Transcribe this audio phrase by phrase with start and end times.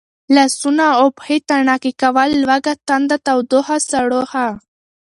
[0.35, 4.47] لاسونه او پښې تڼاکې کول، لوږه تنده، تودوخه، سړوښه،